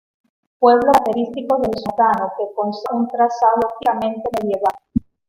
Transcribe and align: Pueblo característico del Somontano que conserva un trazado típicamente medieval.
Pueblo 0.57 0.91
característico 0.93 1.59
del 1.61 1.71
Somontano 1.77 2.31
que 2.35 2.51
conserva 2.55 2.97
un 3.01 3.07
trazado 3.07 3.59
típicamente 3.79 4.29
medieval. 4.41 4.73